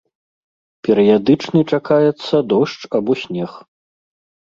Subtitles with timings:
[0.85, 3.51] Перыядычны чакаецца дождж або снег.